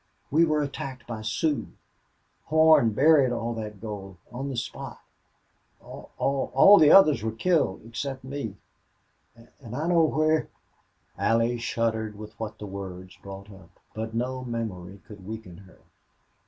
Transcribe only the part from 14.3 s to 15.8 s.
memory could weaken her.